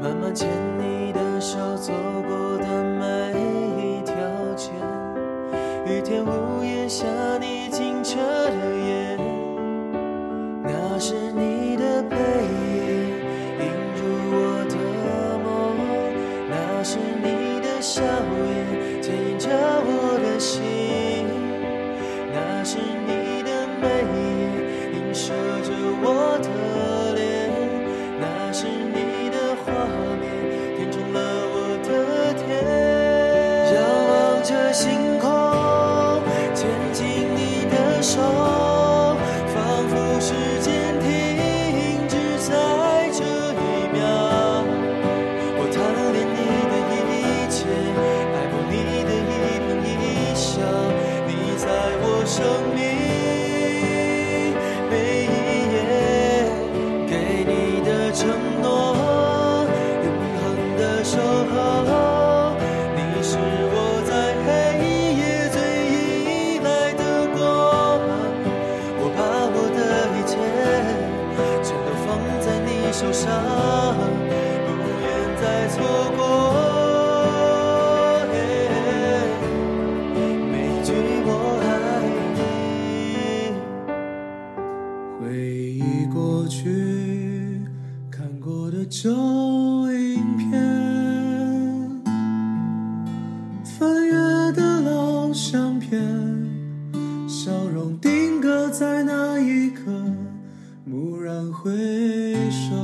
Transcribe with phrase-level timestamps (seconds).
[0.00, 0.48] 慢慢牵
[0.78, 1.92] 你的手走
[2.28, 3.32] 过的每
[3.82, 4.14] 一条
[4.54, 4.70] 街，
[5.86, 7.04] 雨天屋檐下
[7.40, 8.52] 你清澈的
[8.86, 9.18] 眼，
[10.62, 13.10] 那是你的背影
[13.58, 13.66] 映
[13.96, 14.74] 入我的
[15.42, 15.76] 梦，
[16.48, 20.62] 那是你的笑颜牵引着我的心，
[52.28, 52.84] 生命
[54.90, 54.92] 每
[55.24, 55.26] 一
[55.72, 55.76] 页，
[57.08, 57.12] 给
[57.48, 58.28] 你的承
[58.60, 58.94] 诺，
[60.04, 60.44] 永恒
[60.76, 61.90] 的守候。
[62.94, 63.38] 你是
[63.72, 63.74] 我
[64.06, 64.10] 在
[64.44, 64.46] 黑
[65.16, 65.56] 夜最
[65.88, 67.02] 依赖的
[67.34, 67.40] 光，
[69.00, 69.18] 我把
[69.50, 69.80] 我的
[70.12, 70.30] 一切
[71.64, 72.06] 全都放
[72.44, 73.26] 在你手上，
[88.90, 89.10] 旧
[89.92, 90.50] 影片，
[93.62, 94.14] 翻阅
[94.52, 96.02] 的老相片，
[97.28, 99.82] 笑容定格在那一刻，
[100.86, 101.70] 蓦然回
[102.50, 102.74] 首，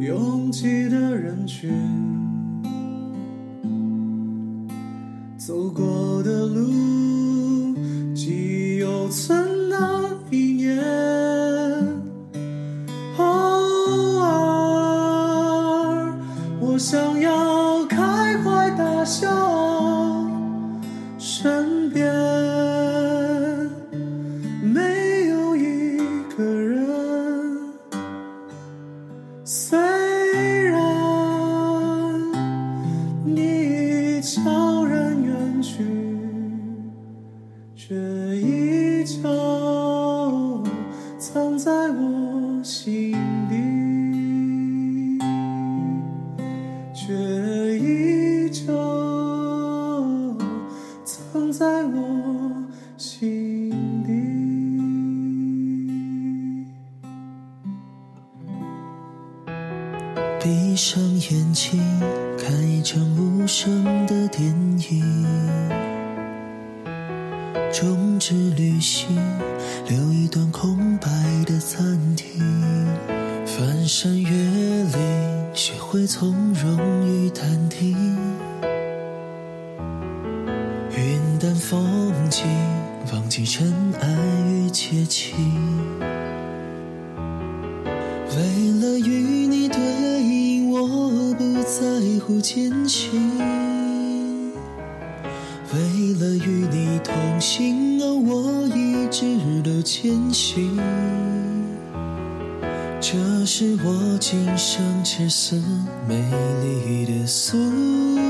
[0.00, 1.70] 拥挤的人群，
[5.36, 5.84] 走过
[17.00, 17.96] 想要开
[18.44, 19.26] 怀大笑，
[21.18, 22.04] 身边
[52.00, 52.66] 我
[52.96, 53.70] 心
[54.04, 54.10] 底。
[60.42, 61.78] 闭上眼睛，
[62.38, 64.48] 看一场无声的电
[64.90, 65.26] 影。
[67.72, 69.16] 终止旅行，
[69.88, 71.08] 留一段空白
[71.44, 72.42] 的暂停。
[73.44, 76.99] 翻山越岭，学会从容
[83.40, 84.08] 忘记尘埃
[84.50, 85.34] 与窃情。
[88.36, 88.36] 为
[88.82, 89.78] 了与你对
[90.22, 91.80] 应，我不在
[92.20, 93.18] 乎艰辛；
[95.72, 95.80] 为
[96.20, 99.24] 了与你同行，而我一直
[99.62, 100.76] 都坚信，
[103.00, 105.56] 这是我今生至死
[106.06, 106.22] 美
[106.62, 108.29] 丽的宿命。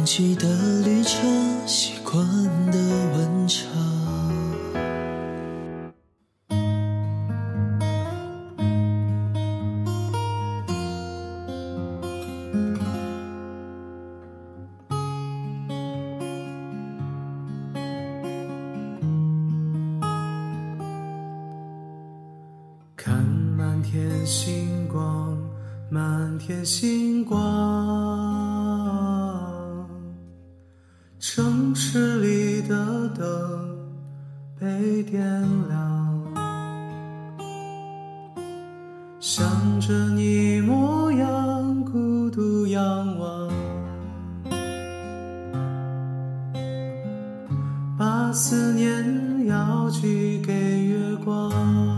[0.00, 0.48] 冷寂的
[0.80, 1.20] 旅程，
[1.66, 2.26] 习惯
[2.72, 2.78] 的
[3.12, 3.68] 温差。
[22.96, 25.36] 看满天星光，
[25.90, 27.38] 满天星光，
[31.22, 33.78] 城市里的灯
[34.58, 35.20] 被点
[35.68, 36.24] 亮，
[39.20, 39.46] 想
[39.80, 42.80] 着你模样，孤独仰
[43.18, 43.52] 望，
[47.98, 51.89] 把思念要寄给月光。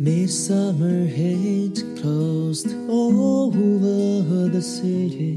[0.00, 5.34] Midsummer heat closed over the city.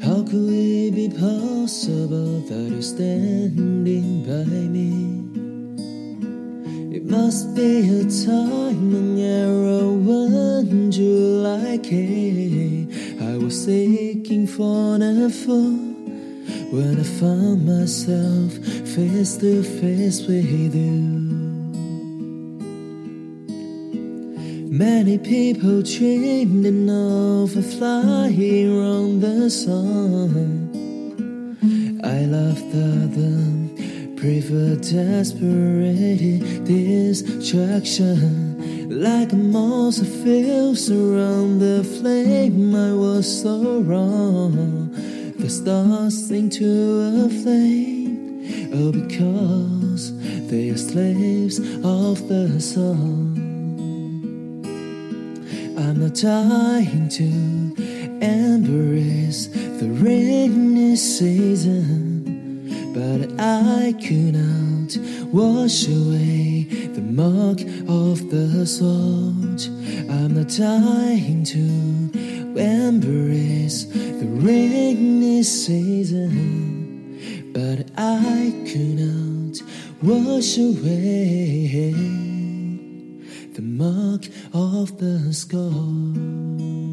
[0.00, 5.26] How could it be possible that you're standing by me?
[6.96, 12.92] It must be a time and era when July came.
[13.20, 15.82] I was seeking for the fall
[16.70, 18.52] when I found myself
[18.94, 21.33] face to face with you.
[24.76, 30.68] Many people dreamed of flying around the sun.
[32.02, 38.10] I laughed at them, prefer desperate distraction.
[38.90, 44.90] Like a monster feels around the flame, I was so wrong.
[45.38, 50.12] The stars sing to a flame, oh, because
[50.48, 53.53] they are slaves of the sun.
[55.76, 57.24] I'm not dying to
[58.24, 62.22] embrace the rainy season,
[62.94, 64.96] but I could not
[65.32, 69.62] wash away the mark of the sword.
[70.08, 71.58] I'm not dying to
[72.56, 77.18] embrace the rainy season,
[77.52, 79.60] but I could not
[80.02, 81.66] wash away
[83.54, 86.80] the mark of the scourge.“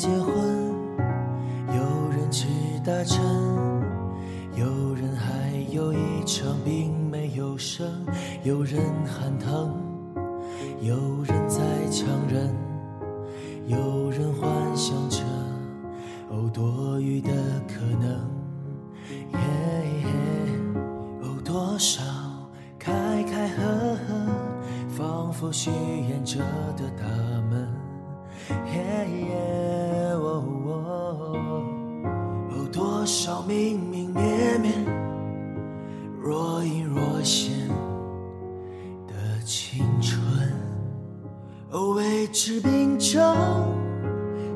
[0.00, 0.34] 结婚，
[1.76, 2.48] 有人去
[2.82, 3.22] 大城，
[4.54, 7.86] 有人还有一场病没有生，
[8.42, 9.76] 有人喊疼，
[10.80, 11.60] 有人在
[11.90, 12.48] 强忍，
[13.66, 15.22] 有人幻想着
[16.30, 17.30] 哦多余的
[17.68, 18.26] 可能。
[21.20, 22.02] 哦，多少
[22.78, 22.90] 开
[23.24, 24.32] 开合合，
[24.88, 25.70] 仿佛虚
[26.08, 26.38] 掩着
[26.74, 27.04] 的大
[27.50, 27.89] 门。
[30.14, 31.34] 哦，
[32.50, 34.72] 哦，多少明明灭灭，
[36.22, 37.68] 若隐若现
[39.06, 39.14] 的
[39.44, 40.20] 青春，
[41.70, 43.22] 哦，未知病症，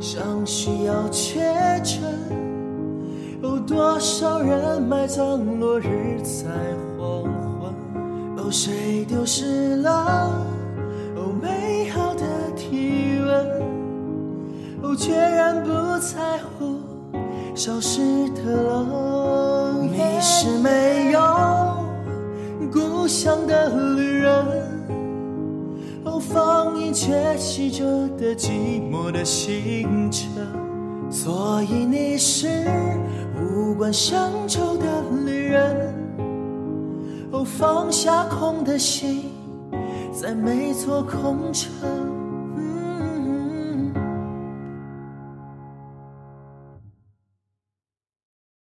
[0.00, 1.40] 像需要确
[1.82, 2.02] 诊。
[3.42, 6.44] 哦，多少人埋葬落日在
[6.98, 7.22] 黄
[7.60, 7.74] 昏，
[8.38, 10.46] 哦，谁丢失了
[14.94, 16.78] 哦，决然不在乎
[17.52, 19.88] 消失的冷。
[19.90, 21.20] 你是没有
[22.72, 24.46] 故乡的旅人，
[26.04, 27.84] 哦，放映缺席着
[28.16, 30.30] 的寂寞的星辰。
[31.10, 32.64] 所以你是
[33.42, 34.86] 无关乡愁的
[35.26, 35.92] 旅人，
[37.32, 39.32] 哦，放下空的心，
[40.12, 41.72] 在每座空城。